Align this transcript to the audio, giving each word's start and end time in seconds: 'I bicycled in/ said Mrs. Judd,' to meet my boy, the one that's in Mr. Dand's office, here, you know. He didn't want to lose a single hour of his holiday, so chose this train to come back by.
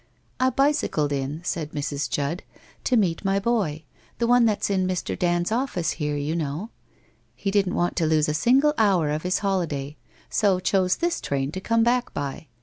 'I 0.39 0.49
bicycled 0.49 1.11
in/ 1.11 1.41
said 1.43 1.73
Mrs. 1.73 2.09
Judd,' 2.09 2.41
to 2.85 2.97
meet 2.97 3.23
my 3.23 3.37
boy, 3.37 3.83
the 4.17 4.25
one 4.25 4.45
that's 4.45 4.71
in 4.71 4.87
Mr. 4.87 5.13
Dand's 5.15 5.51
office, 5.51 5.91
here, 5.91 6.17
you 6.17 6.35
know. 6.35 6.71
He 7.35 7.51
didn't 7.51 7.75
want 7.75 7.95
to 7.97 8.07
lose 8.07 8.27
a 8.27 8.33
single 8.33 8.73
hour 8.79 9.11
of 9.11 9.21
his 9.21 9.37
holiday, 9.45 9.97
so 10.27 10.59
chose 10.59 10.95
this 10.95 11.21
train 11.21 11.51
to 11.51 11.61
come 11.61 11.83
back 11.83 12.15
by. 12.15 12.47